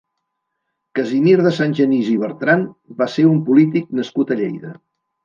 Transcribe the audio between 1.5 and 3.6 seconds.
Sangenís i Bertrand va ser un